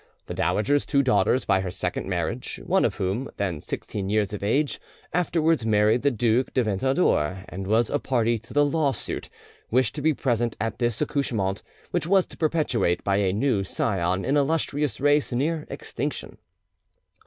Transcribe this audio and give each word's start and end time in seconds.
The 0.25 0.33
dowager's 0.33 0.87
two 0.87 1.03
daughters 1.03 1.45
by 1.45 1.61
her 1.61 1.69
second 1.69 2.07
marriage, 2.09 2.59
one 2.65 2.85
of 2.85 2.95
whom, 2.95 3.29
then 3.37 3.61
sixteen 3.61 4.09
years 4.09 4.33
of 4.33 4.41
age, 4.41 4.81
afterwards 5.13 5.63
married 5.63 6.01
the 6.01 6.09
Duke 6.09 6.55
de 6.55 6.63
Ventadour 6.63 7.45
and 7.47 7.67
was 7.67 7.91
a 7.91 7.99
party 7.99 8.39
to 8.39 8.51
the 8.51 8.65
lawsuit, 8.65 9.29
wished 9.69 9.93
to 9.93 10.01
be 10.01 10.15
present 10.15 10.57
at 10.59 10.79
this 10.79 11.01
accouchement, 11.03 11.61
which 11.91 12.07
was 12.07 12.25
to 12.25 12.37
perpetuate 12.37 13.03
by 13.03 13.17
a 13.17 13.31
new 13.31 13.63
scion 13.63 14.25
an 14.25 14.37
illustrious 14.37 14.99
race 14.99 15.31
near 15.33 15.67
extinction. 15.69 16.39